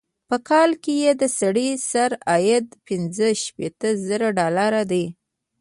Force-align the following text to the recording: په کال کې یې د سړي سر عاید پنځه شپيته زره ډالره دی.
په 0.29 0.37
کال 0.49 0.71
کې 0.83 0.93
یې 1.03 1.11
د 1.21 1.23
سړي 1.39 1.69
سر 1.91 2.09
عاید 2.29 2.67
پنځه 2.87 3.27
شپيته 3.43 3.89
زره 4.07 4.27
ډالره 4.37 4.83
دی. 4.91 5.05